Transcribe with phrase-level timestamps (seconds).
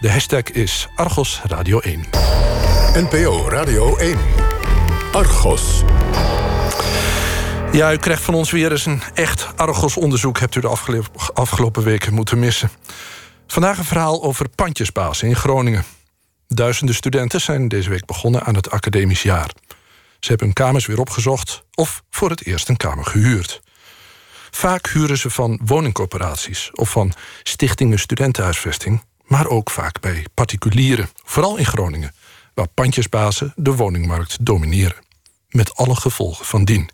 [0.00, 2.04] De hashtag is Argos Radio 1.
[2.94, 4.18] NPO Radio 1.
[5.12, 5.82] Argos.
[7.72, 10.38] Ja, u krijgt van ons weer eens een echt Argos-onderzoek...
[10.38, 10.76] hebt u de
[11.32, 12.70] afgelopen weken moeten missen.
[13.46, 15.84] Vandaag een verhaal over pandjesbazen in Groningen.
[16.48, 19.50] Duizenden studenten zijn deze week begonnen aan het academisch jaar.
[20.20, 23.60] Ze hebben hun kamers weer opgezocht of voor het eerst een kamer gehuurd.
[24.50, 29.02] Vaak huren ze van woningcorporaties of van stichtingen studentenhuisvesting...
[29.32, 32.14] maar ook vaak bij particulieren, vooral in Groningen...
[32.54, 34.96] waar pandjesbazen de woningmarkt domineren.
[35.48, 36.90] Met alle gevolgen van dien.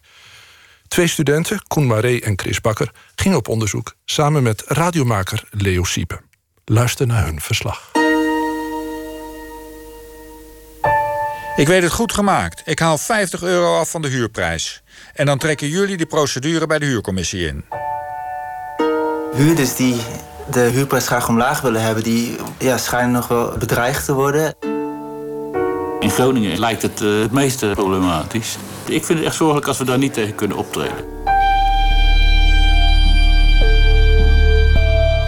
[0.88, 2.90] Twee studenten, Koen Maré en Chris Bakker...
[3.14, 6.20] gingen op onderzoek samen met radiomaker Leo Siepe.
[6.64, 7.90] Luister naar hun verslag.
[11.56, 12.62] Ik weet het goed gemaakt.
[12.64, 14.82] Ik haal 50 euro af van de huurprijs.
[15.14, 17.64] En dan trekken jullie de procedure bij de huurcommissie in.
[19.32, 19.96] Huurders die
[20.50, 22.02] de huurprijs graag omlaag willen hebben...
[22.02, 24.54] die ja, schijnen nog wel bedreigd te worden.
[26.00, 28.56] In Groningen lijkt het uh, het meest problematisch.
[28.84, 31.16] Ik vind het echt zorgelijk als we daar niet tegen kunnen optreden.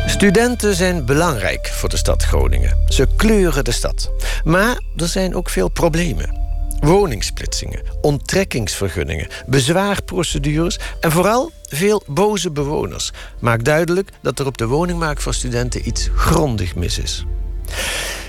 [0.06, 2.78] Studenten zijn belangrijk voor de stad Groningen.
[2.88, 4.10] Ze kleuren de stad.
[4.44, 6.39] Maar er zijn ook veel problemen.
[6.80, 13.12] Woningsplitsingen, onttrekkingsvergunningen, bezwaarprocedures en vooral veel boze bewoners.
[13.40, 17.24] Maakt duidelijk dat er op de woningmarkt voor studenten iets grondig mis is.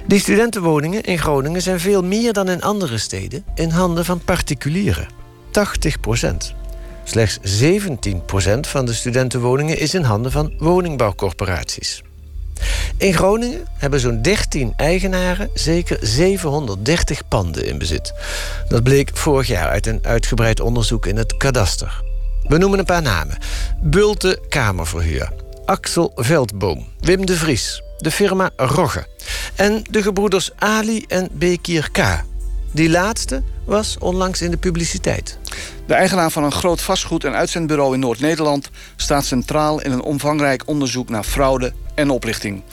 [0.08, 5.08] Die studentenwoningen in Groningen zijn veel meer dan in andere steden in handen van particulieren.
[5.52, 6.54] 80 procent.
[7.04, 12.02] Slechts 17 procent van de studentenwoningen is in handen van woningbouwcorporaties.
[12.98, 18.14] In Groningen hebben zo'n 13 eigenaren zeker 730 panden in bezit.
[18.68, 22.04] Dat bleek vorig jaar uit een uitgebreid onderzoek in het kadaster.
[22.44, 23.38] We noemen een paar namen.
[23.82, 25.32] Bulte Kamerverhuur,
[25.66, 29.08] Axel Veldboom, Wim de Vries, de firma Rogge
[29.56, 32.24] en de gebroeders Ali en Bekir K.
[32.72, 35.38] Die laatste was onlangs in de publiciteit.
[35.88, 40.68] De eigenaar van een groot vastgoed- en uitzendbureau in Noord-Nederland staat centraal in een omvangrijk
[40.68, 42.64] onderzoek naar fraude en oplichting.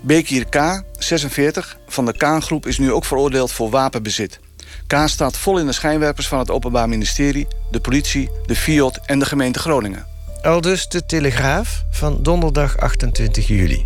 [0.00, 4.40] Bekir K, 46, van de K-groep is nu ook veroordeeld voor wapenbezit.
[4.86, 9.18] K staat vol in de schijnwerpers van het Openbaar Ministerie, de politie, de FIOD en
[9.18, 10.06] de gemeente Groningen.
[10.42, 13.84] Al dus de Telegraaf van donderdag 28 juli.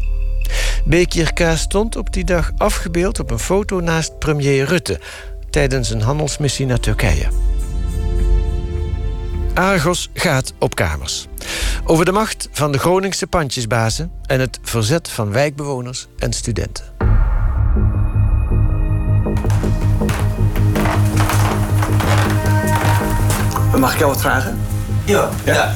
[0.85, 5.01] Bekir K stond op die dag afgebeeld op een foto naast premier Rutte
[5.53, 7.29] tijdens een handelsmissie naar Turkije.
[9.55, 11.27] Argos gaat op kamers.
[11.85, 16.85] Over de macht van de Groningse pandjesbazen en het verzet van wijkbewoners en studenten.
[23.79, 24.61] Mag ik jou wat vragen?
[25.05, 25.29] Ja.
[25.45, 25.75] ja.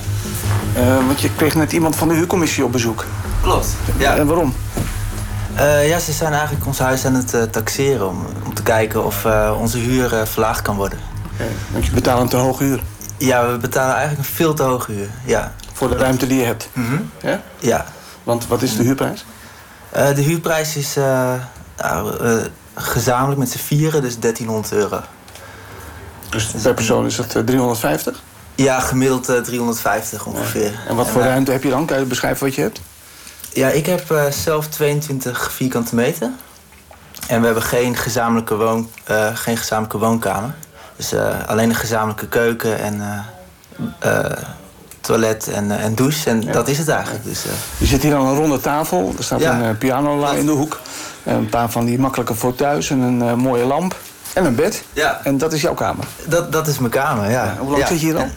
[0.76, 3.06] Uh, want je kreeg net iemand van de huurcommissie op bezoek.
[3.42, 3.68] Klopt.
[3.98, 4.16] Ja.
[4.16, 4.54] En waarom?
[5.56, 9.04] Uh, ja, ze zijn eigenlijk ons huis aan het uh, taxeren om, om te kijken
[9.04, 10.98] of uh, onze huur verlaagd kan worden.
[11.34, 11.52] Okay.
[11.72, 12.82] Want je betaalt een te hoge huur?
[13.18, 15.08] Ja, we betalen eigenlijk een veel te hoge huur.
[15.24, 15.54] Ja.
[15.72, 16.68] Voor de ruimte die je hebt?
[16.72, 17.10] Mm -hmm.
[17.22, 17.42] ja?
[17.58, 17.84] ja.
[18.22, 19.24] Want wat is de huurprijs?
[19.92, 20.94] de huurprijs is
[21.76, 22.40] nou,
[22.74, 25.00] gezamenlijk met z'n vieren, dus 1300 euro.
[26.30, 28.22] Dus per persoon is dat 350?
[28.54, 30.80] Ja, gemiddeld 350 ongeveer.
[30.88, 31.86] En wat voor en, ruimte heb je dan?
[31.86, 32.80] Kan je beschrijven wat je hebt?
[33.56, 36.30] Ja, ik heb uh, zelf 22 vierkante meter.
[37.28, 40.54] En we hebben geen gezamenlijke, woon, uh, geen gezamenlijke woonkamer.
[40.96, 43.24] Dus uh, alleen een gezamenlijke keuken en
[45.00, 46.30] toilet en, en douche.
[46.30, 46.52] En ja.
[46.52, 47.24] dat is het eigenlijk.
[47.24, 47.44] Dus,
[47.78, 49.14] Je zit hier aan een ronde tafel.
[49.18, 49.60] Er staat ja.
[49.60, 50.80] een piano in de hoek.
[51.24, 53.96] Een paar van die makkelijke fauteuils en een mooie lamp.
[54.32, 54.84] En een bed.
[54.92, 55.20] Ja.
[55.24, 56.04] En dat is jouw kamer?
[56.24, 57.56] Dat, dat is mijn kamer, ja.
[57.58, 58.30] hoe lang zit je hier dan?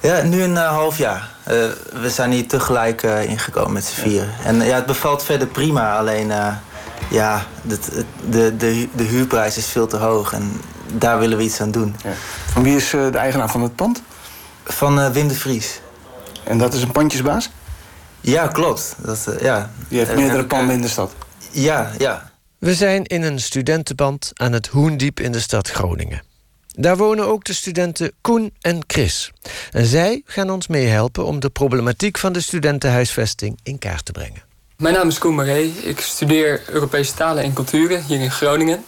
[0.00, 1.31] Ja, nu een half jaar.
[1.48, 1.54] Uh,
[2.02, 4.34] we zijn hier tegelijk uh, ingekomen met z'n vieren.
[4.44, 5.98] En ja, het bevalt verder prima.
[5.98, 6.32] Alleen,
[7.10, 7.78] ja, de,
[8.28, 10.32] de, de, de huurprijs is veel te hoog.
[10.32, 10.60] En
[10.92, 11.96] daar willen we iets aan doen.
[12.04, 12.12] Ja.
[12.46, 14.02] Van wie is de eigenaar van het pand?
[14.64, 15.80] Van Wim de Vries.
[16.44, 17.50] En dat is een pandjesbaas?
[18.20, 18.94] Ja, klopt.
[18.98, 19.70] Dat, ja.
[19.88, 21.12] Die heeft meerdere panden in de stad?
[21.50, 22.30] Ja, ja.
[22.58, 26.22] We zijn in een studentenband aan het Hoendiep in de stad Groningen.
[26.74, 29.32] Daar wonen ook de studenten Koen en Chris.
[29.70, 34.42] En zij gaan ons meehelpen om de problematiek van de studentenhuisvesting in kaart te brengen.
[34.76, 35.72] Mijn naam is Koen Maree.
[35.82, 38.84] Ik studeer Europese talen en culturen hier in Groningen.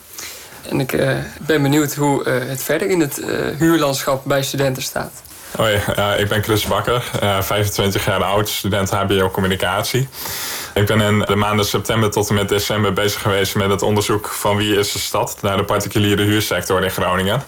[0.69, 3.27] En ik uh, ben benieuwd hoe uh, het verder in het uh,
[3.59, 5.23] huurlandschap bij studenten staat.
[5.57, 10.09] Hoi, uh, ik ben Chris Bakker, uh, 25 jaar oud, student HBO Communicatie.
[10.75, 14.29] Ik ben in de maanden september tot en met december bezig geweest met het onderzoek
[14.29, 17.43] van wie is de stad naar de particuliere huursector in Groningen.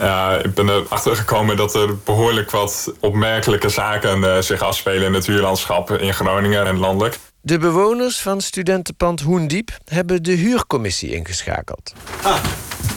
[0.00, 5.26] Uh, ik ben erachter gekomen dat er behoorlijk wat opmerkelijke zaken zich afspelen in het
[5.26, 7.18] huurlandschap in Groningen en landelijk.
[7.40, 11.92] De bewoners van studentenpand Hoendiep hebben de huurcommissie ingeschakeld.
[12.22, 12.36] Ah,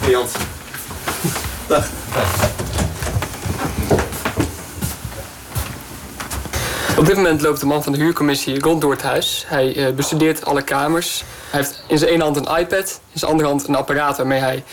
[0.09, 0.31] Jans.
[1.67, 1.87] Dag.
[6.97, 9.43] Op dit moment loopt de man van de huurcommissie rond door het huis.
[9.47, 11.23] Hij uh, bestudeert alle kamers.
[11.49, 14.39] Hij heeft in zijn ene hand een iPad, in zijn andere hand een apparaat waarmee
[14.39, 14.63] hij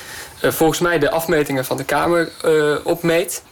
[0.44, 3.42] uh, volgens mij de afmetingen van de kamer uh, opmeet.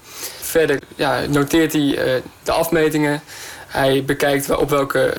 [0.41, 3.23] Verder ja, noteert hij de afmetingen.
[3.67, 5.13] Hij bekijkt op welke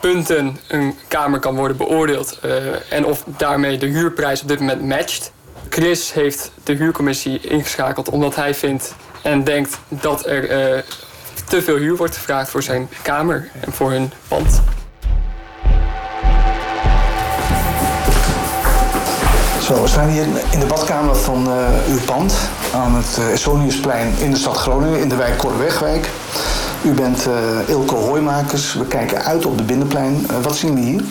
[0.00, 2.38] punten een kamer kan worden beoordeeld
[2.88, 5.32] en of daarmee de huurprijs op dit moment matcht.
[5.68, 10.50] Chris heeft de huurcommissie ingeschakeld omdat hij vindt en denkt dat er
[11.44, 14.60] te veel huur wordt gevraagd voor zijn kamer en voor hun pand.
[19.62, 22.34] Zo, we staan hier in de badkamer van uh, uw pand
[22.74, 26.08] aan het uh, Esoniusplein in de stad Groningen, in de wijk Korrewegwijk.
[26.84, 28.74] U bent uh, Ilko Hooimakers.
[28.74, 30.26] We kijken uit op de binnenplein.
[30.42, 31.04] wat zien we hier?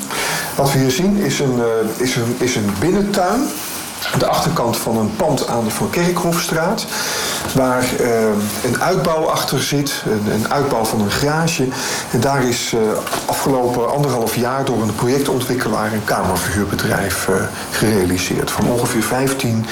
[0.56, 1.62] Wat we hier zien is een,
[1.98, 3.42] is een, is een binnentuin
[4.18, 6.86] de achterkant van een pand aan de Van Kerkhofstraat.
[7.54, 8.10] Waar uh,
[8.63, 11.68] een uitbouw achter zit, een, een, uitbouw van een garage.
[12.12, 12.80] En daar is uh,
[13.25, 17.36] afgelopen anderhalf jaar door een projectontwikkelaar een kamerverhuurbedrijf uh,
[17.72, 18.51] gerealiseerd.
[18.51, 19.66] Van ongeveer 15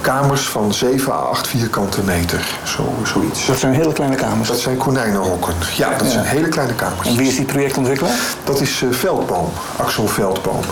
[0.00, 3.46] kamers van 7 à 8 vierkante meter, zo, zoiets.
[3.46, 4.48] Dat zijn hele kleine kamers?
[4.48, 5.54] Dat zijn konijnenhokken.
[5.76, 6.12] Ja, dat ja.
[6.12, 7.08] zijn hele kleine kamers.
[7.08, 8.18] En wie is die projectontwikkelaar?
[8.44, 10.62] Dat is Veldboom, Axel Veldboom.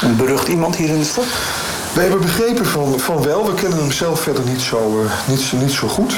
[0.00, 1.24] Een berucht iemand hier in de stad?
[1.94, 3.46] We hebben begrepen van, van wel.
[3.46, 6.10] We kennen hem zelf verder niet zo, uh, niet, niet zo goed.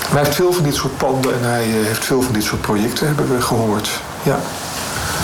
[0.00, 2.42] Maar hij heeft veel van dit soort panden en hij uh, heeft veel van dit
[2.42, 3.90] soort projecten, hebben we gehoord.
[4.22, 4.38] Ja.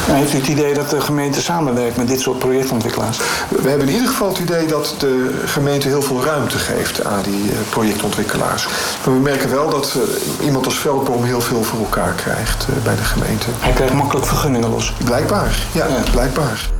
[0.08, 3.18] En heeft u het idee dat de gemeente samenwerkt met dit soort projectontwikkelaars?
[3.48, 7.22] We hebben in ieder geval het idee dat de gemeente heel veel ruimte geeft aan
[7.22, 8.68] die uh, projectontwikkelaars.
[9.04, 9.96] Maar we merken wel dat
[10.42, 13.46] iemand als Veldboom heel veel voor elkaar krijgt bij de gemeente.
[13.58, 14.92] Hij krijgt makkelijk vergunningen los?
[15.04, 16.10] Blijkbaar, ja, ja.
[16.10, 16.70] blijkbaar.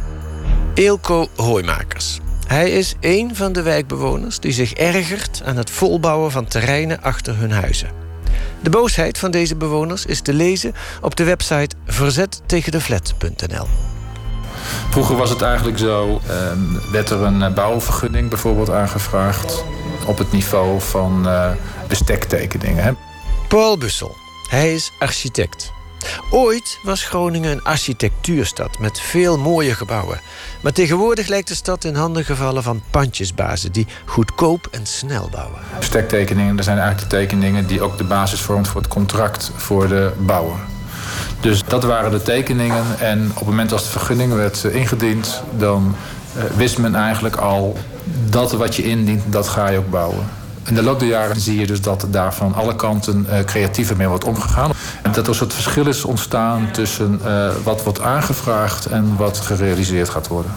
[0.75, 2.21] Eelco Hooimakers.
[2.51, 7.37] Hij is één van de wijkbewoners die zich ergert aan het volbouwen van terreinen achter
[7.37, 7.91] hun huizen.
[8.61, 13.67] De boosheid van deze bewoners is te lezen op de website verzettegendeflat.nl.
[14.91, 19.65] Vroeger was het eigenlijk zo, uh, werd er een bouwvergunning bijvoorbeeld aangevraagd
[20.07, 21.51] op het niveau van uh,
[21.89, 22.85] bestektekeningen.
[22.85, 22.93] Hè?
[23.49, 24.17] Paul Bussel,
[24.49, 25.73] hij is architect.
[26.31, 30.21] Ooit was Groningen een architectuurstad met veel mooie gebouwen.
[30.61, 35.61] Maar tegenwoordig lijkt de stad in handen gevallen van pandjesbazen die goedkoop en snel bouwen.
[35.79, 39.89] Stektekeningen, dat zijn eigenlijk de tekeningen die ook de basis vormt voor het contract voor
[39.89, 40.59] de bouwer.
[41.41, 42.85] Dus dat waren de tekeningen.
[42.99, 45.97] En op het moment als de vergunning werd ingediend, dan
[46.37, 47.77] uh, wist men eigenlijk al
[48.29, 50.29] dat wat je indient, dat ga je ook bouwen.
[50.67, 53.97] In de loop der jaren zie je dus dat daar van alle kanten uh, creatiever
[53.97, 54.73] mee wordt omgegaan.
[55.03, 60.09] En dat er soort verschil is ontstaan tussen uh, wat wordt aangevraagd en wat gerealiseerd
[60.09, 60.53] gaat worden.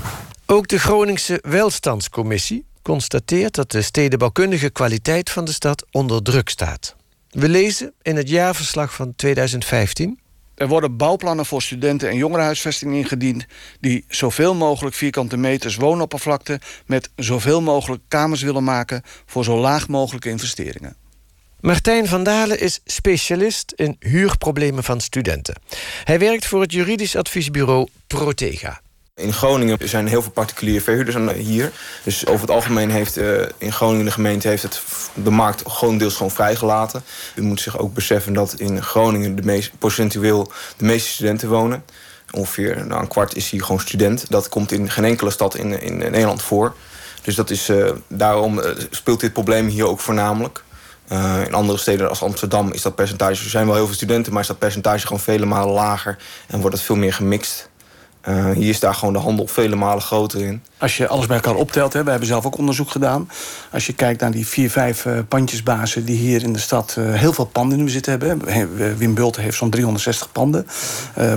[0.45, 6.95] Ook de Groningse Welstandscommissie constateert dat de stedenbouwkundige kwaliteit van de stad onder druk staat.
[7.29, 10.19] We lezen in het jaarverslag van 2015
[10.55, 13.45] er worden bouwplannen voor studenten- en jongerenhuisvesting ingediend...
[13.79, 16.59] die zoveel mogelijk vierkante meters woonoppervlakte...
[16.85, 20.95] met zoveel mogelijk kamers willen maken voor zo laag mogelijke investeringen.
[21.59, 25.55] Martijn van Dalen is specialist in huurproblemen van studenten.
[26.03, 28.82] Hij werkt voor het juridisch adviesbureau Protega.
[29.15, 31.71] In Groningen zijn heel veel particuliere verhuurders hier.
[32.03, 34.81] Dus over het algemeen heeft uh, in Groningen de gemeente heeft het
[35.13, 37.03] de markt gewoon deels gewoon vrijgelaten.
[37.35, 41.83] U moet zich ook beseffen dat in Groningen de meest, procentueel de meeste studenten wonen.
[42.31, 44.25] Ongeveer nou, een kwart is hier gewoon student.
[44.29, 46.75] Dat komt in geen enkele stad in, in Nederland voor.
[47.21, 50.63] Dus dat is, uh, daarom speelt dit probleem hier ook voornamelijk.
[51.45, 53.43] In andere steden als Amsterdam is dat percentage...
[53.43, 56.17] er zijn wel heel veel studenten, maar is dat percentage gewoon vele malen lager...
[56.47, 57.69] en wordt het veel meer gemixt.
[58.29, 60.63] Uh, hier is daar gewoon de handel vele malen groter in.
[60.77, 63.29] Als je alles bij elkaar optelt, hè, we hebben zelf ook onderzoek gedaan.
[63.71, 67.13] Als je kijkt naar die vier, vijf uh, pandjesbazen die hier in de stad uh,
[67.13, 68.41] heel veel panden in bezit hebben.
[68.97, 70.67] Wim Bult heeft zo'n 360 panden.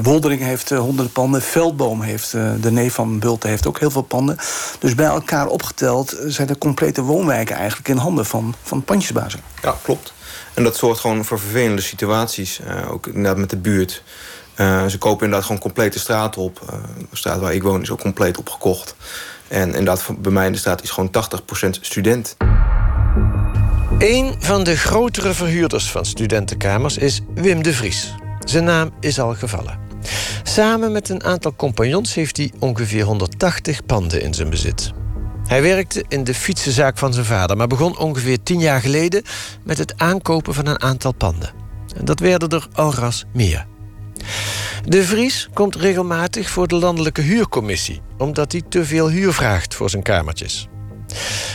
[0.02, 1.42] Woldering heeft honderden panden.
[1.42, 4.36] Veldboom heeft, de neef van Bulte heeft ook heel veel panden.
[4.78, 9.40] Dus bij elkaar opgeteld zijn de complete woonwijken eigenlijk in handen van, van pandjesbazen.
[9.62, 10.12] Ja, klopt.
[10.54, 12.60] En dat zorgt gewoon voor vervelende situaties.
[12.90, 14.02] ook inderdaad met de buurt.
[14.56, 16.60] Uh, ze kopen inderdaad gewoon complete straat op.
[16.62, 16.78] Uh,
[17.10, 18.94] de straat waar ik woon is ook compleet opgekocht.
[19.48, 21.10] En inderdaad, bij mij in de straat is gewoon
[21.66, 22.36] 80% student.
[23.98, 28.14] Een van de grotere verhuurders van studentenkamers is Wim de Vries.
[28.44, 29.78] Zijn naam is al gevallen.
[30.42, 34.92] Samen met een aantal compagnons heeft hij ongeveer 180 panden in zijn bezit.
[35.46, 39.22] Hij werkte in de fietsenzaak van zijn vader, maar begon ongeveer 10 jaar geleden
[39.64, 41.50] met het aankopen van een aantal panden.
[41.96, 43.66] En dat werden er al ras meer.
[44.84, 48.00] De Vries komt regelmatig voor de landelijke huurcommissie...
[48.18, 50.68] omdat hij te veel huur vraagt voor zijn kamertjes.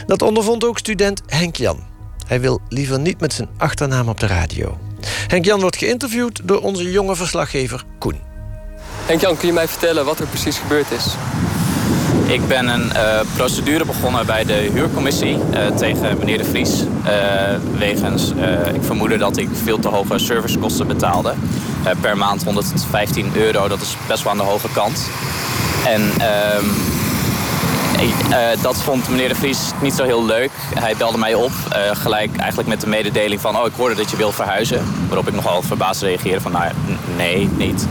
[0.06, 1.84] Dat ondervond ook student Henk Jan.
[2.28, 4.78] Hij wil liever niet met zijn achternaam op de radio.
[5.28, 8.20] Henk Jan wordt geïnterviewd door onze jonge verslaggever Koen.
[9.06, 11.06] Henk Jan, kun je mij vertellen wat er precies gebeurd is?
[12.32, 16.82] Ik ben een uh, procedure begonnen bij de huurcommissie uh, tegen meneer De Vries.
[16.82, 17.10] Uh,
[17.78, 18.32] wegens,
[18.74, 21.34] ik vermoedde dat ik veel te hoge servicekosten betaalde.
[22.02, 25.10] per maand 115 euro, dat is best wel aan de hoge kant.
[25.86, 26.12] En
[28.01, 30.51] ehm, dat vond meneer De Vries niet zo heel leuk.
[30.74, 31.51] Hij belde mij op,
[31.93, 33.58] gelijk eigenlijk met de mededeling van...
[33.58, 34.86] oh, ik hoorde dat je wil verhuizen.
[35.08, 36.72] Waarop ik nogal verbaasd reageerde van, nou
[37.17, 37.88] nee, niet.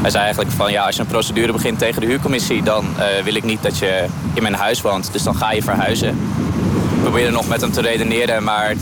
[0.00, 3.24] Hij zei eigenlijk van ja, als je een procedure begint tegen de huurcommissie, dan uh,
[3.24, 5.12] wil ik niet dat je in mijn huis woont.
[5.12, 6.08] Dus dan ga je verhuizen.
[6.94, 8.74] Ik probeerde nog met hem te redeneren, maar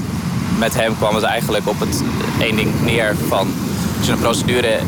[0.59, 2.03] met hem kwam het eigenlijk op het
[2.41, 3.53] één ding neer van
[3.99, 4.79] als je een procedure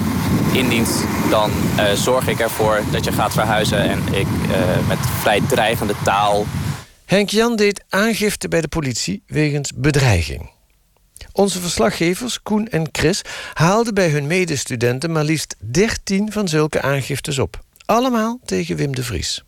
[0.57, 3.79] indient, dan uh, zorg ik ervoor dat je gaat verhuizen.
[3.79, 6.47] En ik uh, met vrij dreigende taal.
[7.05, 10.51] Henk Jan deed aangifte bij de politie wegens bedreiging.
[11.33, 13.23] Onze verslaggevers, Koen en Chris,
[13.53, 17.61] haalden bij hun medestudenten maar liefst 13 van zulke aangiftes op.
[17.85, 19.45] Allemaal tegen Wim de Vries.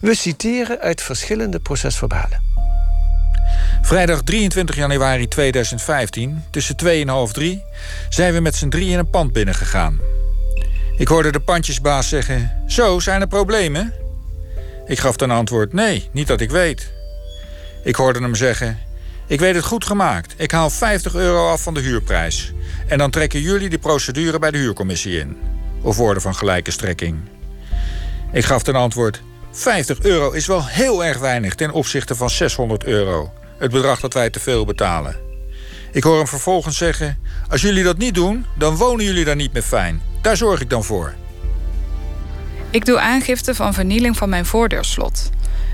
[0.00, 2.42] We citeren uit verschillende procesverbalen.
[3.82, 7.62] Vrijdag 23 januari 2015, tussen 2 en half 3,
[8.08, 9.98] zijn we met z'n drie in een pand binnengegaan.
[10.96, 13.92] Ik hoorde de pandjesbaas zeggen: Zo, zijn er problemen?
[14.86, 16.92] Ik gaf ten antwoord: Nee, niet dat ik weet.
[17.84, 18.78] Ik hoorde hem zeggen:
[19.26, 20.34] ik weet het goed gemaakt.
[20.36, 22.52] Ik haal 50 euro af van de huurprijs.
[22.86, 25.36] En dan trekken jullie die procedure bij de huurcommissie in.
[25.82, 27.18] Of woorden van gelijke strekking.
[28.32, 32.84] Ik gaf ten antwoord: 50 euro is wel heel erg weinig ten opzichte van 600
[32.84, 33.32] euro.
[33.58, 35.16] Het bedrag dat wij te veel betalen.
[35.92, 39.52] Ik hoor hem vervolgens zeggen: Als jullie dat niet doen, dan wonen jullie daar niet
[39.52, 40.02] meer fijn.
[40.24, 41.14] Daar zorg ik dan voor.
[42.70, 45.30] Ik doe aangifte van vernieling van mijn voordeurslot.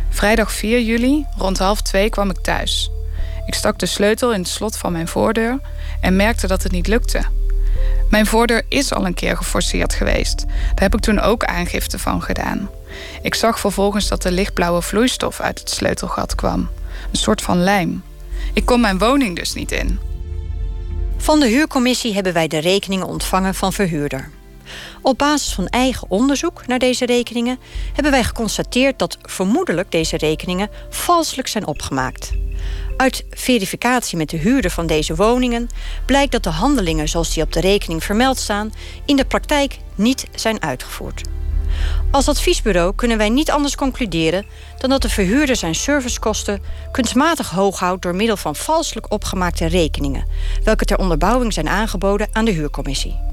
[0.08, 2.90] Vrijdag 4 juli, rond half twee, kwam ik thuis.
[3.46, 5.60] Ik stak de sleutel in het slot van mijn voordeur
[6.00, 7.22] en merkte dat het niet lukte.
[8.08, 10.44] Mijn voordeur is al een keer geforceerd geweest.
[10.46, 12.70] Daar heb ik toen ook aangifte van gedaan.
[13.22, 16.68] Ik zag vervolgens dat er lichtblauwe vloeistof uit het sleutelgat kwam.
[17.10, 18.02] Een soort van lijm.
[18.52, 19.98] Ik kon mijn woning dus niet in.
[21.16, 24.30] Van de huurcommissie hebben wij de rekeningen ontvangen van verhuurder.
[25.02, 27.58] Op basis van eigen onderzoek naar deze rekeningen
[27.92, 32.32] hebben wij geconstateerd dat vermoedelijk deze rekeningen valselijk zijn opgemaakt.
[32.96, 35.68] Uit verificatie met de huurder van deze woningen
[36.06, 38.72] blijkt dat de handelingen zoals die op de rekening vermeld staan
[39.04, 41.22] in de praktijk niet zijn uitgevoerd.
[42.10, 44.46] Als adviesbureau kunnen wij niet anders concluderen
[44.78, 50.26] dan dat de verhuurder zijn servicekosten kunstmatig hoog houdt door middel van valselijk opgemaakte rekeningen,
[50.64, 53.29] welke ter onderbouwing zijn aangeboden aan de huurcommissie.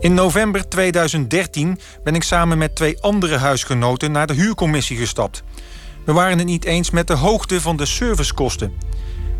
[0.00, 5.42] In november 2013 ben ik samen met twee andere huisgenoten naar de huurcommissie gestapt.
[6.04, 8.72] We waren het niet eens met de hoogte van de servicekosten.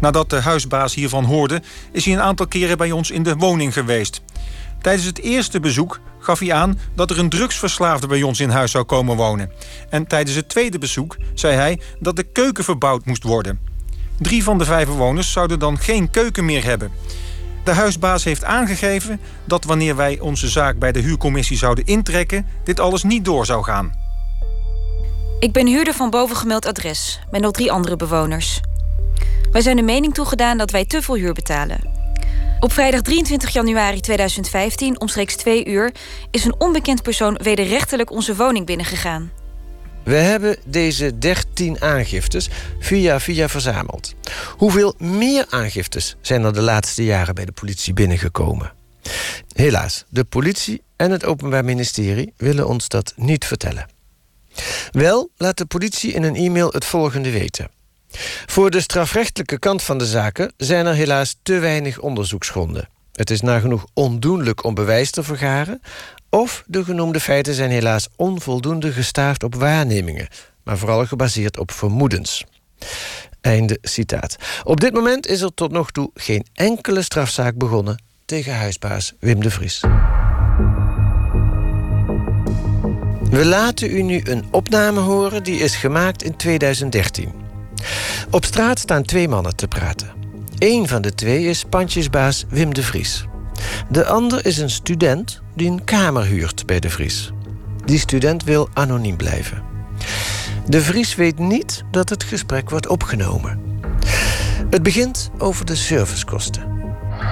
[0.00, 3.72] Nadat de huisbaas hiervan hoorde, is hij een aantal keren bij ons in de woning
[3.72, 4.22] geweest.
[4.80, 8.70] Tijdens het eerste bezoek gaf hij aan dat er een drugsverslaafde bij ons in huis
[8.70, 9.50] zou komen wonen.
[9.90, 13.60] En tijdens het tweede bezoek zei hij dat de keuken verbouwd moest worden.
[14.18, 16.90] Drie van de vijf bewoners zouden dan geen keuken meer hebben.
[17.66, 22.80] De huisbaas heeft aangegeven dat wanneer wij onze zaak bij de huurcommissie zouden intrekken, dit
[22.80, 23.92] alles niet door zou gaan.
[25.38, 28.60] Ik ben huurder van bovengemeld adres, met nog drie andere bewoners.
[29.52, 31.78] Wij zijn de mening toegedaan dat wij te veel huur betalen.
[32.60, 35.94] Op vrijdag 23 januari 2015, omstreeks twee uur,
[36.30, 39.30] is een onbekend persoon wederrechtelijk onze woning binnengegaan.
[40.06, 42.48] We hebben deze 13 aangiftes
[42.78, 44.14] via via verzameld.
[44.56, 48.72] Hoeveel meer aangiftes zijn er de laatste jaren bij de politie binnengekomen?
[49.54, 53.88] Helaas, de politie en het Openbaar Ministerie willen ons dat niet vertellen.
[54.90, 57.70] Wel laat de politie in een e-mail het volgende weten.
[58.46, 62.88] Voor de strafrechtelijke kant van de zaken zijn er helaas te weinig onderzoeksgronden.
[63.12, 65.80] Het is nagenoeg ondoenlijk om bewijs te vergaren,
[66.30, 70.28] of de genoemde feiten zijn helaas onvoldoende gestaafd op waarnemingen,
[70.64, 72.44] maar vooral gebaseerd op vermoedens.
[73.40, 74.36] Einde citaat.
[74.64, 79.42] Op dit moment is er tot nog toe geen enkele strafzaak begonnen tegen huisbaas Wim
[79.42, 79.80] de Vries.
[83.30, 87.32] We laten u nu een opname horen die is gemaakt in 2013.
[88.30, 90.12] Op straat staan twee mannen te praten.
[90.58, 93.24] Eén van de twee is pandjesbaas Wim de Vries.
[93.88, 97.32] De ander is een student die een kamer huurt bij de Vries.
[97.84, 99.62] Die student wil anoniem blijven.
[100.66, 103.80] De Vries weet niet dat het gesprek wordt opgenomen.
[104.70, 106.62] Het begint over de servicekosten.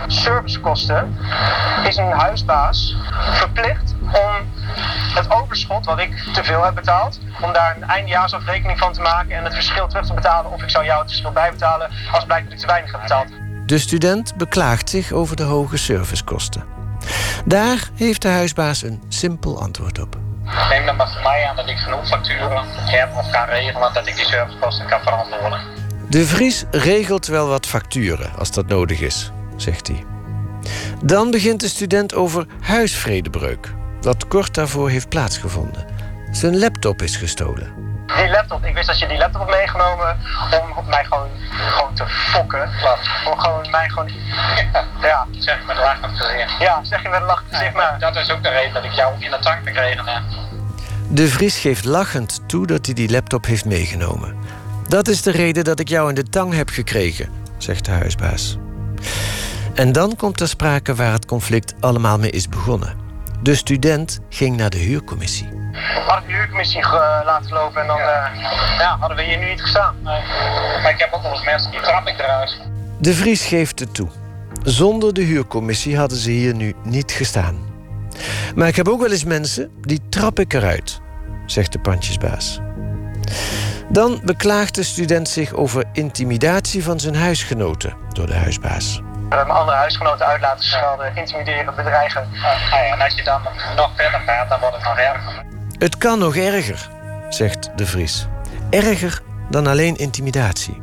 [0.06, 1.16] servicekosten
[1.86, 2.96] is een huisbaas
[3.32, 4.52] verplicht om
[5.14, 9.36] het overschot wat ik te veel heb betaald, om daar een eindejaarsafrekening van te maken
[9.36, 12.44] en het verschil terug te betalen of ik zou jou het verschil bijbetalen als blijkt
[12.44, 13.28] dat ik te weinig heb betaald.
[13.66, 16.83] De student beklaagt zich over de hoge servicekosten.
[17.44, 20.16] Daar heeft de huisbaas een simpel antwoord op.
[20.70, 24.06] Neem dan maar voor mij aan dat ik genoeg facturen heb of kan regelen dat
[24.06, 25.60] ik die servicekosten kan verantwoorden.
[26.08, 30.04] De Vries regelt wel wat facturen als dat nodig is, zegt hij.
[31.04, 35.86] Dan begint de student over huisvredebreuk, dat kort daarvoor heeft plaatsgevonden.
[36.30, 37.72] Zijn laptop is gestolen.
[38.06, 40.16] Die laptop, ik wist dat je die laptop had meegenomen
[40.76, 42.70] om mij gewoon, gewoon te fokken.
[43.30, 44.10] Om gewoon mij gewoon.
[45.00, 46.58] Ja, zeg ik met een lachend gezicht.
[46.58, 47.98] Ja, zeg je met een lachend gezicht, maar.
[47.98, 50.22] Dat is ook de reden dat ik jou in de tank gekregen heb.
[51.08, 54.36] De Vries geeft lachend toe dat hij die laptop heeft meegenomen.
[54.88, 58.56] Dat is de reden dat ik jou in de tang heb gekregen, zegt de huisbaas.
[59.74, 63.03] En dan komt er sprake waar het conflict allemaal mee is begonnen.
[63.44, 65.48] De student ging naar de huurcommissie.
[66.06, 66.82] Had ik de huurcommissie
[67.24, 68.30] laten lopen en dan ja.
[68.78, 68.96] ja.
[68.98, 69.94] hadden we hier nu niet gestaan.
[70.02, 72.60] Maar ik heb ook wel eens mensen die trap ik eruit.
[72.98, 74.08] De Vries geeft het toe.
[74.62, 77.58] Zonder de huurcommissie hadden ze hier nu niet gestaan.
[78.54, 81.00] Maar ik heb ook wel eens mensen die trap ik eruit,
[81.46, 82.60] zegt de pandjesbaas.
[83.88, 89.00] Dan beklaagt de student zich over intimidatie van zijn huisgenoten door de huisbaas.
[89.36, 92.28] Hebben andere huisgenoten uit laten schelden, intimideren, bedreigen.
[92.32, 93.42] Ja, en als je dan
[93.76, 95.44] nog verder gaat, dan wordt het nog erger.
[95.78, 96.88] Het kan nog erger,
[97.28, 98.26] zegt de Vries.
[98.70, 100.82] Erger dan alleen intimidatie.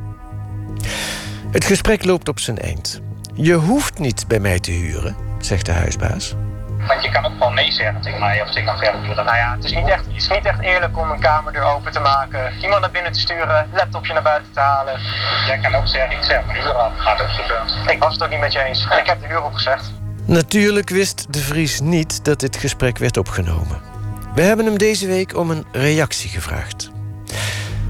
[1.51, 3.01] Het gesprek loopt op zijn eind.
[3.33, 6.35] Je hoeft niet bij mij te huren, zegt de huisbaas.
[6.87, 9.25] Want je kan ook gewoon nee zeggen tegen mij of kan verder huren.
[9.25, 11.91] Nou ja, het is, niet echt, het is niet echt eerlijk om een kamerdeur open
[11.91, 14.99] te maken, iemand naar binnen te sturen, laptopje naar buiten te halen.
[15.47, 16.91] Jij kan ook zeggen, ik zeg mijn huur af.
[16.97, 17.89] Had ook gekund.
[17.89, 18.87] Ik was het ook niet met je eens.
[18.89, 19.91] En ik heb de huur opgezegd.
[20.25, 23.81] Natuurlijk wist de Vries niet dat dit gesprek werd opgenomen.
[24.35, 26.91] We hebben hem deze week om een reactie gevraagd.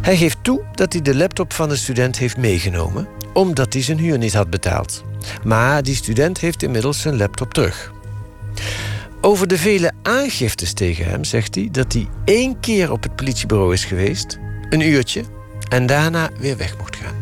[0.01, 3.97] Hij geeft toe dat hij de laptop van de student heeft meegenomen, omdat hij zijn
[3.97, 5.03] huur niet had betaald.
[5.43, 7.91] Maar die student heeft inmiddels zijn laptop terug.
[9.21, 13.73] Over de vele aangiftes tegen hem zegt hij dat hij één keer op het politiebureau
[13.73, 15.23] is geweest, een uurtje,
[15.69, 17.15] en daarna weer weg mocht gaan.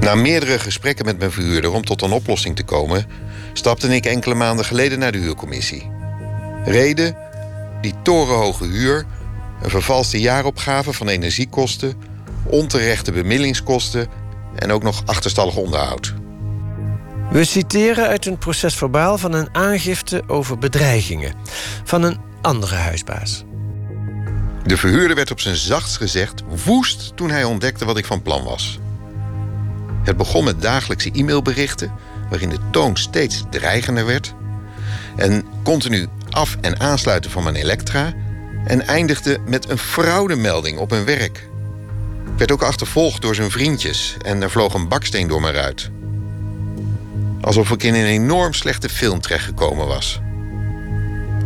[0.00, 3.06] Na meerdere gesprekken met mijn verhuurder om tot een oplossing te komen,
[3.52, 5.90] stapte ik enkele maanden geleden naar de huurcommissie.
[6.64, 7.16] Reden:
[7.80, 9.06] die torenhoge huur,
[9.62, 11.94] een vervalste jaaropgave van energiekosten,
[12.44, 14.06] onterechte bemiddelingskosten
[14.54, 16.14] en ook nog achterstallig onderhoud.
[17.30, 21.34] We citeren uit een procesverbaal van een aangifte over bedreigingen
[21.84, 23.44] van een andere huisbaas.
[24.64, 28.44] De verhuurder werd op zijn zachtst gezegd woest toen hij ontdekte wat ik van plan
[28.44, 28.78] was.
[30.02, 31.92] Het begon met dagelijkse e-mailberichten
[32.30, 34.34] waarin de toon steeds dreigender werd
[35.16, 38.12] en continu af- en aansluiten van mijn elektra
[38.64, 41.48] en eindigde met een fraudemelding op mijn werk.
[42.32, 45.90] Ik werd ook achtervolgd door zijn vriendjes en er vloog een baksteen door mijn ruit.
[47.40, 50.20] Alsof ik in een enorm slechte film terechtgekomen was.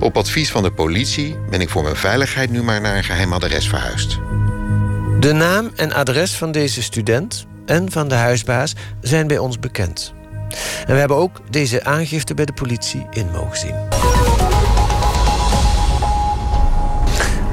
[0.01, 3.33] Op advies van de politie ben ik voor mijn veiligheid nu maar naar een geheim
[3.33, 4.19] adres verhuisd.
[5.21, 10.15] De naam en adres van deze student en van de huisbaas zijn bij ons bekend.
[10.87, 13.75] En we hebben ook deze aangifte bij de politie in mogen zien.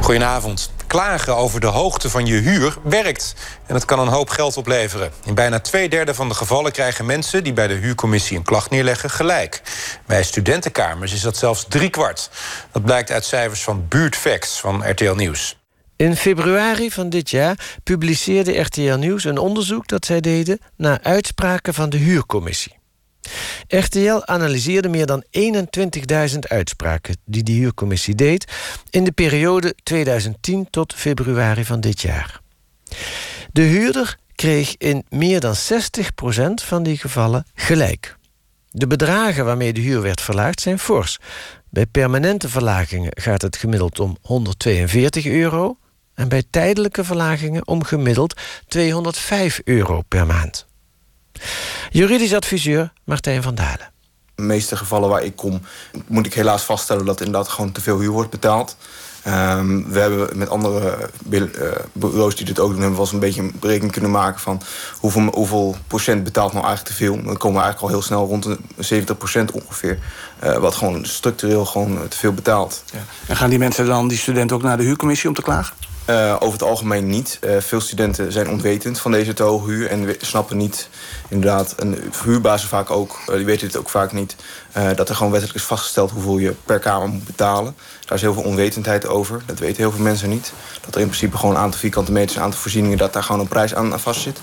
[0.02, 0.72] Goedenavond.
[0.90, 3.36] Klagen over de hoogte van je huur werkt.
[3.66, 5.12] En het kan een hoop geld opleveren.
[5.26, 8.70] In bijna twee derde van de gevallen krijgen mensen die bij de huurcommissie een klacht
[8.70, 9.62] neerleggen gelijk.
[10.06, 12.30] Bij studentenkamers is dat zelfs driekwart.
[12.72, 15.58] Dat blijkt uit cijfers van Buurtfacts van RTL Nieuws.
[15.96, 21.74] In februari van dit jaar publiceerde RTL Nieuws een onderzoek dat zij deden naar uitspraken
[21.74, 22.79] van de huurcommissie.
[23.68, 25.24] RTL analyseerde meer dan
[26.32, 28.52] 21.000 uitspraken die de huurcommissie deed
[28.90, 32.42] in de periode 2010 tot februari van dit jaar.
[33.52, 35.58] De huurder kreeg in meer dan 60%
[36.54, 38.18] van die gevallen gelijk.
[38.72, 41.18] De bedragen waarmee de huur werd verlaagd zijn fors.
[41.70, 45.78] Bij permanente verlagingen gaat het gemiddeld om 142 euro
[46.14, 50.69] en bij tijdelijke verlagingen om gemiddeld 205 euro per maand.
[51.90, 53.92] Juridisch adviseur Martijn van Dalen.
[54.36, 55.62] De meeste gevallen waar ik kom,
[56.08, 58.76] moet ik helaas vaststellen dat inderdaad gewoon te veel huur wordt betaald.
[59.28, 61.42] Um, we hebben met andere uh,
[61.94, 64.40] bureaus die dit ook doen, hebben we wel eens een beetje een berekening kunnen maken
[64.40, 64.62] van
[65.00, 67.16] hoeveel, hoeveel procent betaalt nou eigenlijk te veel.
[67.16, 70.00] Dan komen we eigenlijk al heel snel rond de 70 procent ongeveer.
[70.44, 72.84] Uh, wat gewoon structureel gewoon te veel betaalt.
[72.94, 73.00] Ja.
[73.28, 75.76] En gaan die mensen dan, die studenten, ook naar de huurcommissie om te klagen?
[76.10, 77.40] Uh, over het algemeen niet.
[77.44, 80.90] Uh, veel studenten zijn onwetend van deze te hoge huur en snappen niet,
[81.28, 84.36] inderdaad, een huurbazen vaak ook, uh, die weten dit ook vaak niet,
[84.96, 87.76] dat er gewoon wettelijk is vastgesteld hoeveel je per kamer moet betalen.
[88.06, 89.42] Daar is heel veel onwetendheid over.
[89.46, 90.54] Dat weten heel veel mensen niet.
[90.86, 93.42] Dat er in principe gewoon een aantal vierkante meters, een aantal voorzieningen, dat daar gewoon
[93.42, 94.42] een prijs aan, aan vast zit.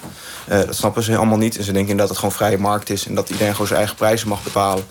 [0.49, 1.57] dat snappen ze allemaal niet.
[1.59, 3.97] En ze denken dat het gewoon vrije markt is en dat iedereen gewoon zijn eigen
[3.97, 4.85] prijzen mag bepalen.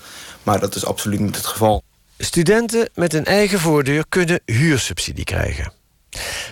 [0.43, 1.83] Maar dat is absoluut niet het geval.
[2.17, 5.83] Studenten met een eigen voordeur kunnen huursubsidie krijgen.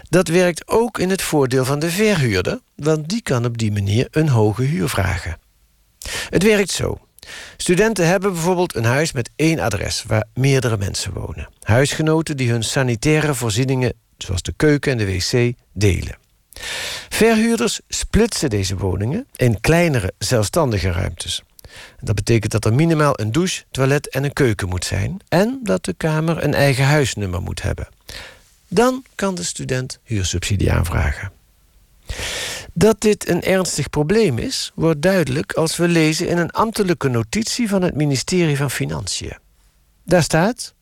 [0.10, 4.08] Dat werkt ook in het voordeel van de verhuurder, want die kan op die manier
[4.12, 5.38] een hoge huur vragen.
[6.30, 6.98] Het werkt zo.
[7.58, 11.50] Studenten hebben bijvoorbeeld een huis met één adres waar meerdere mensen wonen.
[11.62, 16.18] Huisgenoten die hun sanitaire voorzieningen, zoals de keuken en de wc, delen.
[17.10, 21.44] Verhuurders splitsen deze woningen in kleinere zelfstandige ruimtes.
[22.00, 25.86] Dat betekent dat er minimaal een douche, toilet en een keuken moet zijn en dat
[25.86, 27.88] de kamer een eigen huisnummer moet hebben.
[28.74, 31.32] Dan kan de student huursubsidie aanvragen.
[32.74, 37.70] Dat dit een ernstig probleem is, wordt duidelijk als we lezen in een ambtelijke notitie
[37.70, 39.38] van het ministerie van Financiën.
[40.04, 40.74] Daar staat.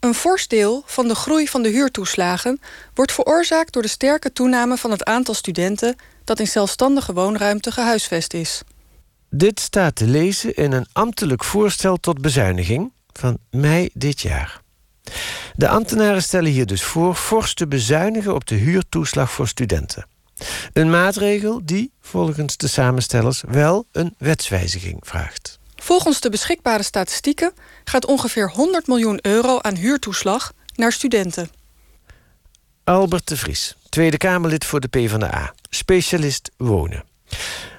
[0.00, 2.60] Een fors deel van de groei van de huurtoeslagen
[2.94, 8.34] wordt veroorzaakt door de sterke toename van het aantal studenten dat in zelfstandige woonruimte gehuisvest
[8.34, 8.62] is.
[9.30, 14.60] Dit staat te lezen in een ambtelijk voorstel tot bezuiniging van mei dit jaar.
[15.54, 20.06] De ambtenaren stellen hier dus voor fors te bezuinigen op de huurtoeslag voor studenten.
[20.72, 25.58] Een maatregel die, volgens de samenstellers, wel een wetswijziging vraagt.
[25.76, 27.52] Volgens de beschikbare statistieken
[27.84, 31.50] gaat ongeveer 100 miljoen euro aan huurtoeslag naar studenten.
[32.84, 37.04] Albert de Vries, Tweede Kamerlid voor de PvdA, specialist wonen.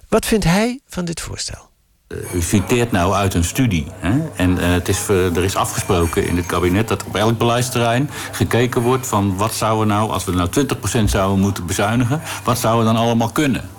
[0.08, 1.69] Wat vindt hij van dit voorstel?
[2.10, 3.88] Eh, u citeert nou uit een studie.
[4.00, 4.20] Hè?
[4.36, 8.82] En uh, het is, er is afgesproken in het kabinet dat op elk beleidsterrein gekeken
[8.82, 10.50] wordt van wat zou er nou, als we nou
[11.02, 13.70] 20% zouden moeten bezuinigen, wat zou er dan allemaal kunnen?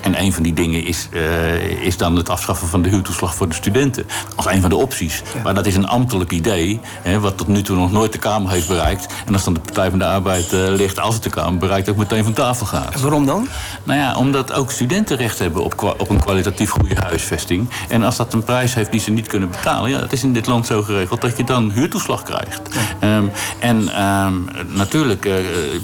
[0.00, 3.48] En een van die dingen is, uh, is dan het afschaffen van de huurtoeslag voor
[3.48, 4.06] de studenten.
[4.36, 5.22] Als een van de opties.
[5.42, 8.50] Maar dat is een ambtelijk idee, hè, wat tot nu toe nog nooit de Kamer
[8.50, 9.06] heeft bereikt.
[9.26, 11.88] En als dan de Partij van de Arbeid uh, ligt, als het de Kamer bereikt,
[11.88, 12.94] ook meteen van tafel gaat.
[12.94, 13.48] En waarom dan?
[13.84, 17.68] Nou ja, omdat ook studenten recht hebben op, op een kwalitatief goede huisvesting.
[17.88, 20.32] En als dat een prijs heeft die ze niet kunnen betalen, ja, dat is in
[20.32, 22.60] dit land zo geregeld dat je dan huurtoeslag krijgt.
[23.00, 23.16] Ja.
[23.16, 25.34] Um, en um, natuurlijk, uh,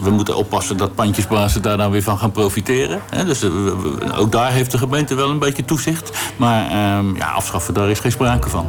[0.03, 3.00] we moeten oppassen dat pandjesbazen daar dan weer van gaan profiteren.
[3.11, 3.42] Hè, dus
[4.12, 6.11] ook daar heeft de gemeente wel een beetje toezicht.
[6.37, 8.67] Maar uh, ja, afschaffen, daar is geen sprake van.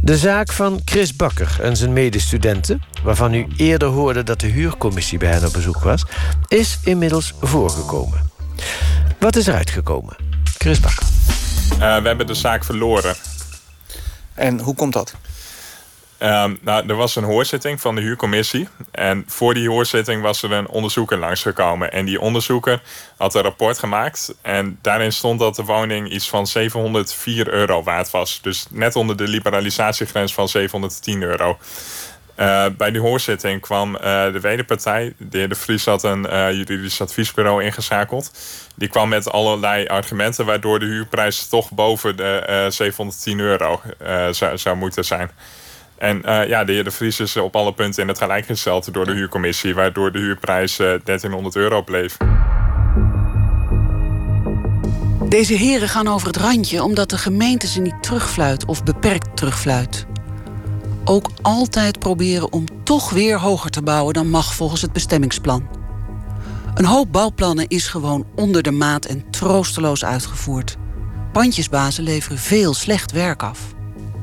[0.00, 2.82] De zaak van Chris Bakker en zijn medestudenten...
[3.02, 6.04] waarvan u eerder hoorde dat de huurcommissie bij hen op bezoek was...
[6.48, 8.30] is inmiddels voorgekomen.
[9.18, 10.16] Wat is er uitgekomen?
[10.58, 11.06] Chris Bakker.
[11.72, 13.14] Uh, we hebben de zaak verloren.
[14.34, 15.14] En hoe komt dat?
[16.18, 18.68] Um, nou, er was een hoorzitting van de huurcommissie.
[18.90, 21.92] En voor die hoorzitting was er een onderzoeker langsgekomen.
[21.92, 22.82] En die onderzoeker
[23.16, 24.34] had een rapport gemaakt.
[24.42, 28.38] En daarin stond dat de woning iets van 704 euro waard was.
[28.42, 31.58] Dus net onder de liberalisatiegrens van 710 euro.
[32.38, 34.00] Uh, bij die hoorzitting kwam uh,
[34.32, 38.30] de wederpartij, de heer De Vries had een uh, juridisch adviesbureau ingezakeld.
[38.74, 43.80] Die kwam met allerlei argumenten waardoor de huurprijs toch boven de 710 euro
[44.30, 45.30] zou, zou moeten zijn.
[45.96, 48.92] En uh, ja, de heer De Vries is op alle punten in het gelijk gesteld
[48.92, 52.16] door de huurcommissie, waardoor de huurprijs uh, 1300 euro bleef.
[55.28, 60.06] Deze heren gaan over het randje omdat de gemeente ze niet terugfluit of beperkt terugfluit.
[61.04, 65.68] Ook altijd proberen om toch weer hoger te bouwen dan mag volgens het bestemmingsplan.
[66.74, 70.76] Een hoop bouwplannen is gewoon onder de maat en troosteloos uitgevoerd.
[71.32, 73.73] Pandjesbazen leveren veel slecht werk af.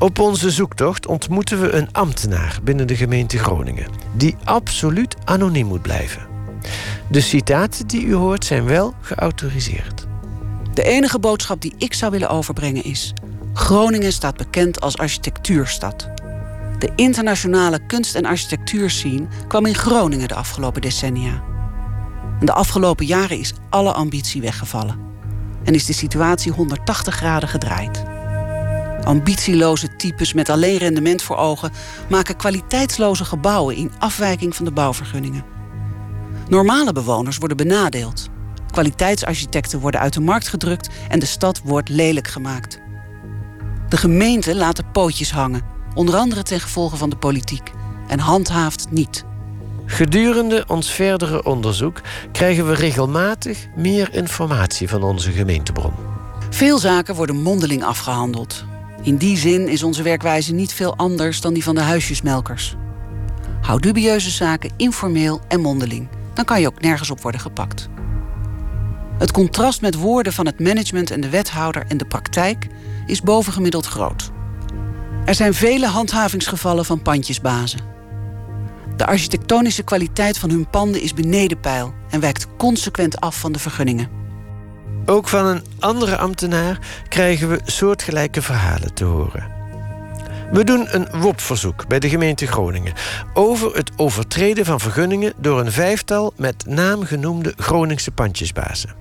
[0.02, 3.88] Op onze zoektocht ontmoeten we een ambtenaar binnen de gemeente Groningen...
[4.14, 6.22] die absoluut anoniem moet blijven.
[7.10, 10.08] De citaten die u hoort zijn wel geautoriseerd.
[10.74, 13.14] De enige boodschap die ik zou willen overbrengen is...
[13.54, 16.10] Groningen staat bekend als architectuurstad.
[16.80, 21.44] De internationale kunst- en architectuurscene kwam in Groningen de afgelopen decennia.
[22.40, 25.00] En de afgelopen jaren is alle ambitie weggevallen.
[25.64, 28.11] En is de situatie 180 graden gedraaid.
[29.04, 31.72] Ambitieloze types met alleen rendement voor ogen
[32.10, 35.44] maken kwaliteitsloze gebouwen in afwijking van de bouwvergunningen.
[36.48, 38.30] Normale bewoners worden benadeeld.
[38.72, 42.80] Kwaliteitsarchitecten worden uit de markt gedrukt en de stad wordt lelijk gemaakt.
[43.90, 45.62] De gemeente laat de pootjes hangen,
[45.94, 47.72] onder andere ten gevolge van de politiek,
[48.08, 49.26] en handhaaft niet.
[49.86, 55.94] Gedurende ons verdere onderzoek krijgen we regelmatig meer informatie van onze gemeentebron.
[56.50, 58.66] Veel zaken worden mondeling afgehandeld.
[59.04, 62.76] In die zin is onze werkwijze niet veel anders dan die van de huisjesmelkers.
[63.62, 66.08] Hou dubieuze zaken informeel en mondeling.
[66.34, 67.90] dan kan je ook nergens op worden gepakt.
[69.18, 72.68] Het contrast met woorden van het management en de wethouder en de praktijk
[73.06, 74.32] is bovengemiddeld groot.
[75.26, 77.80] Er zijn vele handhavingsgevallen van pandjesbazen.
[78.98, 83.60] De architectonische kwaliteit van hun panden is beneden peil en wijkt consequent af van de
[83.60, 84.21] vergunningen.
[85.12, 89.52] Ook van een andere ambtenaar krijgen we soortgelijke verhalen te horen.
[90.52, 92.94] We doen een WOP-verzoek bij de gemeente Groningen
[93.34, 98.94] over het overtreden van vergunningen door een vijftal met naam genoemde Groningse pandjesbazen.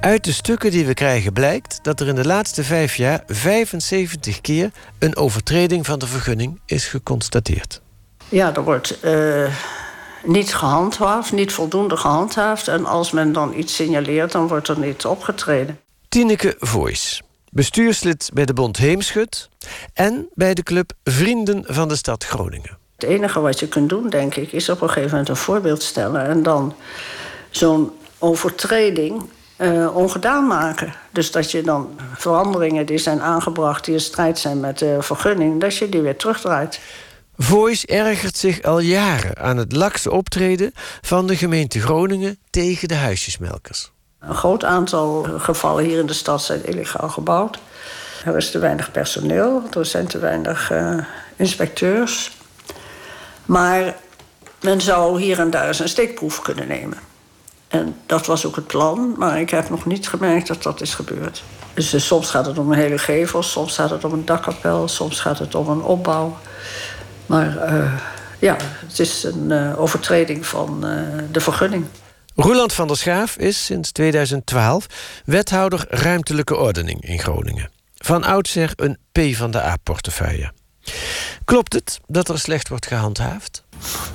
[0.00, 4.40] Uit de stukken die we krijgen blijkt dat er in de laatste vijf jaar 75
[4.40, 7.80] keer een overtreding van de vergunning is geconstateerd.
[8.28, 9.46] Ja, er wordt uh,
[10.24, 12.68] niet gehandhaafd, niet voldoende gehandhaafd.
[12.68, 15.80] En als men dan iets signaleert, dan wordt er niet opgetreden.
[16.08, 19.48] Tineke Voice, bestuurslid bij de Bond Heemschut
[19.92, 22.78] en bij de club Vrienden van de Stad Groningen.
[22.94, 25.82] Het enige wat je kunt doen, denk ik, is op een gegeven moment een voorbeeld
[25.82, 26.74] stellen en dan
[27.50, 29.22] zo'n overtreding
[29.58, 30.94] uh, ongedaan maken.
[31.10, 35.60] Dus dat je dan veranderingen die zijn aangebracht die in strijd zijn met de vergunning,
[35.60, 36.80] dat je die weer terugdraait.
[37.36, 42.94] Voice ergert zich al jaren aan het lakse optreden van de gemeente Groningen tegen de
[42.94, 43.90] huisjesmelkers.
[44.20, 47.58] Een groot aantal gevallen hier in de stad zijn illegaal gebouwd.
[48.24, 50.98] Er is te weinig personeel, er zijn te weinig uh,
[51.36, 52.30] inspecteurs.
[53.44, 53.96] Maar
[54.60, 56.98] men zou hier en daar eens een steekproef kunnen nemen.
[57.68, 60.94] En dat was ook het plan, maar ik heb nog niet gemerkt dat dat is
[60.94, 61.42] gebeurd.
[61.74, 64.88] Dus uh, soms gaat het om een hele gevel, soms gaat het om een dakkapel,
[64.88, 66.36] soms gaat het om een opbouw.
[67.26, 68.00] Maar uh,
[68.38, 68.56] ja,
[68.86, 70.80] het is een uh, overtreding van
[71.30, 71.86] de vergunning.
[72.34, 74.86] Roeland van der Schaaf is sinds 2012
[75.24, 77.70] wethouder ruimtelijke ordening in Groningen.
[77.94, 80.52] Van oudsher een P van de A-portefeuille.
[81.44, 83.63] Klopt het dat er slecht wordt gehandhaafd?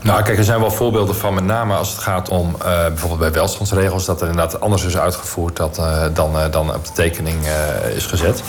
[0.01, 3.19] Nou, kijk, er zijn wel voorbeelden van, met name als het gaat om uh, bijvoorbeeld
[3.19, 6.91] bij welstandsregels, dat er inderdaad anders is uitgevoerd dat, uh, dan, uh, dan op de
[6.91, 7.37] tekening
[7.95, 8.43] is gezet.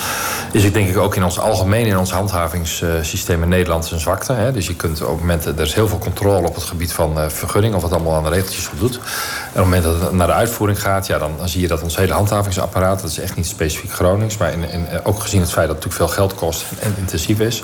[0.53, 4.33] Is ik denk ik ook in ons algemeen, in ons handhavingssysteem in Nederland, een zwakte.
[4.33, 4.53] Hè?
[4.53, 7.75] Dus je kunt op momenten, er is heel veel controle op het gebied van vergunning,
[7.75, 8.94] of het allemaal aan de regeltjes voldoet.
[8.94, 11.83] En op het moment dat het naar de uitvoering gaat, ja, dan, zie je dat
[11.83, 15.66] ons hele handhavingsapparaat, dat is echt niet specifiek Gronings, maar in, ook gezien het feit
[15.66, 17.62] dat het natuurlijk veel geld kost en intensief is.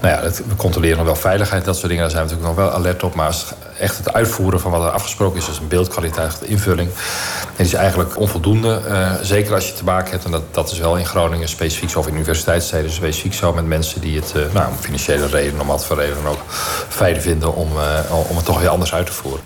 [0.00, 2.56] Nou ja, het, we controleren nog wel veiligheid, dat soort dingen, daar zijn we natuurlijk
[2.56, 3.14] nog wel alert op.
[3.14, 3.34] Maar
[3.78, 6.90] echt het uitvoeren van wat er afgesproken is, dus een beeldkwaliteit, de invulling,
[7.56, 8.82] dat is eigenlijk onvoldoende.
[8.86, 11.90] Uh, zeker als je te maken hebt, en dat, dat is wel in Groningen specifiek
[11.90, 15.60] zo, of in universiteitssteden specifiek zo, met mensen die het uh, nou, om financiële redenen,
[15.60, 16.42] om wat voor redenen ook,
[16.88, 19.44] fijn vinden om, uh, om het toch weer anders uit te voeren.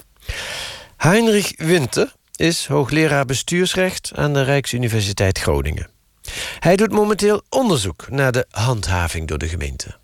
[0.96, 5.88] Heinrich Winter is hoogleraar bestuursrecht aan de Rijksuniversiteit Groningen.
[6.58, 9.96] Hij doet momenteel onderzoek naar de handhaving door de gemeente.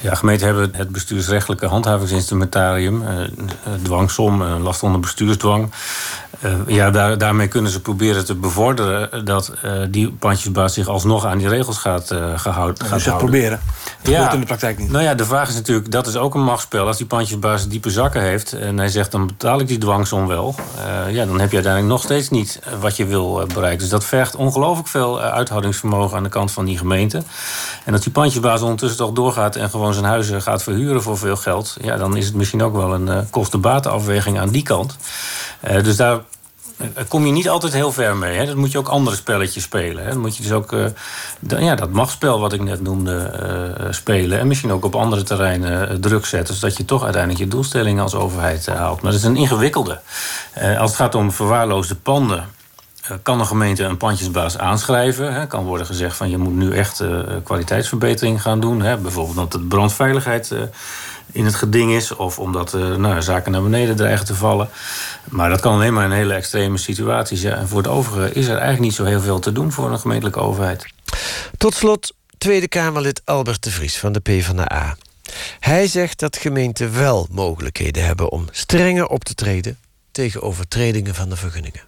[0.00, 3.16] Ja, gemeenten hebben het bestuursrechtelijke handhavingsinstrumentarium, eh,
[3.82, 5.70] dwangsom, uh, last onder bestuursdwang.
[6.44, 11.24] Uh, ja, daar, daarmee kunnen ze proberen te bevorderen dat uh, die pandjesbaas zich alsnog
[11.24, 13.60] aan die regels gaat, uh, gehoud, ja, gaat dus proberen.
[14.02, 14.90] Dat ja, in de praktijk niet.
[14.90, 16.86] Nou ja, de vraag is natuurlijk, dat is ook een machtsspel.
[16.86, 20.54] Als die pandjesbaas diepe zakken heeft en hij zegt dan betaal ik die dwangsom wel,
[21.10, 23.78] ja, dan heb je uiteindelijk nog steeds niet wat je wil bereiken.
[23.78, 27.22] Dus dat vergt ongelooflijk veel uithoudingsvermogen aan de kant van die gemeente.
[27.84, 31.36] En dat die pandjesbaas ondertussen toch doorgaat en gewoon zijn huizen gaat verhuren voor veel
[31.36, 34.96] geld, ja, dan is het misschien ook wel een kosten-batenafweging aan die kant.
[35.82, 36.20] dus daar
[37.08, 38.36] kom je niet altijd heel ver mee.
[38.36, 38.46] Hè?
[38.46, 40.04] Dat moet je ook andere spelletjes spelen.
[40.04, 40.10] Hè?
[40.10, 40.86] Dan moet je dus ook uh,
[41.58, 43.32] ja, dat machtsspel wat ik net noemde
[43.80, 44.38] uh, spelen.
[44.38, 46.54] En misschien ook op andere terreinen uh, druk zetten.
[46.54, 49.02] Zodat je toch uiteindelijk je doelstellingen als overheid haalt.
[49.02, 50.00] Maar dat is een ingewikkelde.
[50.78, 52.44] als het gaat om verwaarloosde panden
[53.22, 55.34] kan een gemeente een pandjesbaas aanschrijven.
[55.34, 55.46] Hè.
[55.46, 58.82] Kan worden gezegd van je moet nu echt uh, kwaliteitsverbetering gaan doen.
[58.82, 58.96] Hè.
[58.96, 60.60] Bijvoorbeeld dat de brandveiligheid uh,
[61.32, 62.14] in het geding is.
[62.14, 64.68] Of omdat uh, nou, zaken naar beneden dreigen te vallen.
[65.24, 67.44] Maar dat kan alleen maar in hele extreme situaties.
[67.44, 70.00] En voor het overige is er eigenlijk niet zo heel veel te doen voor een
[70.00, 70.86] gemeentelijke overheid.
[71.56, 74.96] Tot slot Tweede Kamerlid Albert de Vries van de PvdA.
[75.60, 79.78] Hij zegt dat gemeenten wel mogelijkheden hebben om strenger op te treden
[80.12, 81.87] tegen overtredingen van de vergunningen.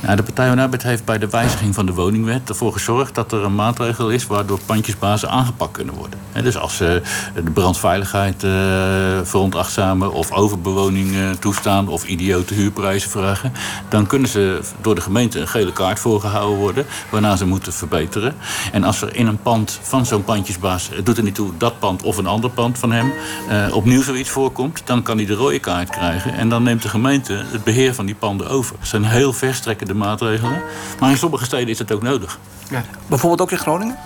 [0.00, 3.14] Nou, de Partij van de Arbeid heeft bij de wijziging van de woningwet ervoor gezorgd
[3.14, 6.18] dat er een maatregel is waardoor pandjesbazen aangepakt kunnen worden.
[6.42, 7.02] Dus als ze
[7.34, 13.52] de brandveiligheid uh, of overbewoning uh, toestaan of idiote huurprijzen vragen,
[13.88, 18.34] dan kunnen ze door de gemeente een gele kaart voorgehouden worden waarna ze moeten verbeteren.
[18.72, 21.78] En als er in een pand van zo'n pandjesbaas, het doet er niet toe dat
[21.78, 23.12] pand of een ander pand van hem,
[23.50, 26.88] uh, opnieuw zoiets voorkomt, dan kan hij de rode kaart krijgen en dan neemt de
[26.88, 28.76] gemeente het beheer van die panden over.
[28.78, 30.62] Dat zijn heel verstrekkende maatregelen.
[31.00, 32.38] Maar in sommige steden is dat ook nodig.
[32.70, 32.84] Ja.
[33.06, 33.96] Bijvoorbeeld ook in Groningen?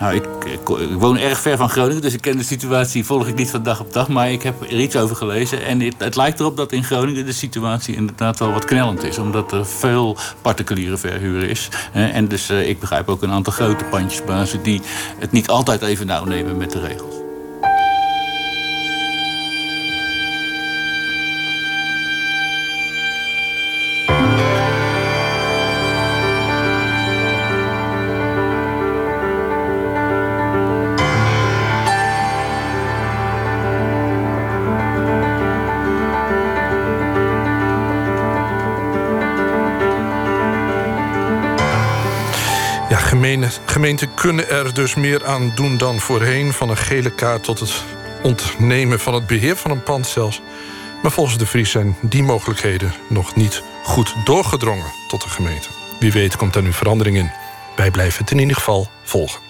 [0.00, 3.26] Nou, ik, ik, ik, woon erg ver van Groningen, dus ik ken de situatie, volg
[3.26, 4.08] ik niet van dag op dag.
[4.08, 5.64] Maar ik heb er iets over gelezen.
[5.64, 9.18] En het, het lijkt erop dat in Groningen de situatie inderdaad wel wat knellend is.
[9.18, 11.68] Omdat er veel particuliere verhuur is.
[11.92, 14.80] En dus ik begrijp ook een aantal grote pandjesbazen die
[15.18, 17.21] het niet altijd even nauw nemen met de regels.
[43.64, 46.52] Gemeenten kunnen er dus meer aan doen dan voorheen...
[46.52, 47.84] van een gele kaart tot het
[48.22, 50.40] ontnemen van het beheer van een pand zelfs.
[51.02, 55.68] Maar volgens de Vries zijn die mogelijkheden nog niet goed doorgedrongen tot de gemeente.
[56.00, 57.30] Wie weet komt daar nu verandering in.
[57.76, 59.40] Wij blijven het in ieder geval volgen.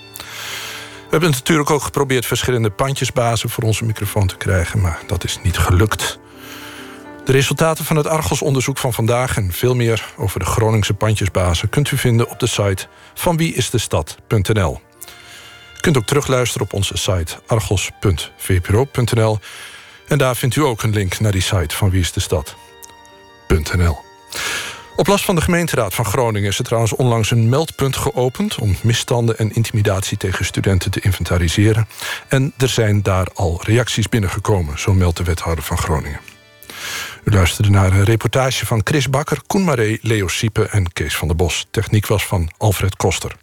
[1.02, 5.38] We hebben natuurlijk ook geprobeerd verschillende pandjesbazen voor onze microfoon te krijgen, maar dat is
[5.42, 6.20] niet gelukt.
[7.24, 11.90] De resultaten van het Argos-onderzoek van vandaag en veel meer over de Groningse pandjesbazen kunt
[11.90, 14.80] u vinden op de site van wieisdestad.nl.
[15.76, 19.38] U kunt ook terugluisteren op onze site argos.vpro.nl
[20.08, 23.98] en daar vindt u ook een link naar die site van wieisdestad.nl.
[24.96, 28.76] Op last van de gemeenteraad van Groningen is er trouwens onlangs een meldpunt geopend om
[28.82, 31.88] misstanden en intimidatie tegen studenten te inventariseren.
[32.28, 36.31] En er zijn daar al reacties binnengekomen, zo meldt de wethouder van Groningen.
[37.24, 41.28] U luisterde naar een reportage van Chris Bakker, Koen Maree, Leo Siepe en Kees van
[41.28, 41.66] der Bos.
[41.70, 43.36] Techniek was van Alfred Koster.